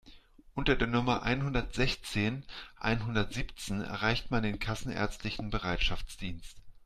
[0.55, 2.43] Unter der Nummer einhundertsechzehn
[2.77, 6.57] einhundertsiebzehn erreicht man den kassenärztlichen Bereitschaftsdienst.